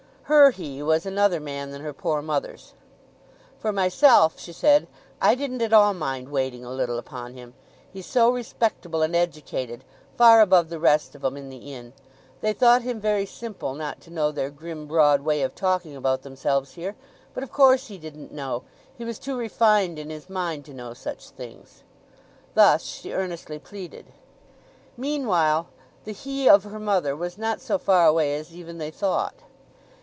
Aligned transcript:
Her 0.25 0.51
"he" 0.51 0.81
was 0.81 1.05
another 1.05 1.41
man 1.41 1.71
than 1.71 1.81
her 1.81 1.91
poor 1.91 2.21
mother's. 2.21 2.73
"For 3.59 3.73
myself," 3.73 4.39
she 4.39 4.53
said, 4.53 4.87
"I 5.21 5.35
didn't 5.35 5.61
at 5.61 5.73
all 5.73 5.93
mind 5.93 6.29
waiting 6.29 6.63
a 6.63 6.71
little 6.71 6.97
upon 6.97 7.33
him. 7.33 7.53
He's 7.91 8.05
so 8.05 8.29
respectable, 8.29 9.01
and 9.01 9.13
educated—far 9.13 10.39
above 10.39 10.69
the 10.69 10.79
rest 10.79 11.15
of 11.15 11.25
'em 11.25 11.35
in 11.35 11.49
the 11.49 11.73
inn. 11.73 11.91
They 12.39 12.53
thought 12.53 12.81
him 12.81 13.01
very 13.01 13.25
simple 13.25 13.73
not 13.75 13.99
to 14.03 14.09
know 14.09 14.31
their 14.31 14.49
grim 14.49 14.87
broad 14.87 15.19
way 15.19 15.41
of 15.41 15.53
talking 15.53 15.97
about 15.97 16.21
themselves 16.21 16.75
here. 16.75 16.95
But 17.33 17.43
of 17.43 17.51
course 17.51 17.87
he 17.87 17.97
didn't 17.97 18.31
know—he 18.31 19.03
was 19.03 19.19
too 19.19 19.35
refined 19.37 19.99
in 19.99 20.09
his 20.09 20.29
mind 20.29 20.63
to 20.63 20.73
know 20.73 20.93
such 20.93 21.27
things!" 21.31 21.83
Thus 22.53 22.83
she 22.85 23.11
earnestly 23.11 23.59
pleaded. 23.59 24.13
Meanwhile, 24.95 25.67
the 26.05 26.13
"he" 26.13 26.47
of 26.47 26.63
her 26.63 26.79
mother 26.79 27.17
was 27.17 27.37
not 27.37 27.59
so 27.59 27.77
far 27.77 28.05
away 28.07 28.33
as 28.37 28.53
even 28.55 28.77
they 28.77 28.91
thought. 28.91 29.35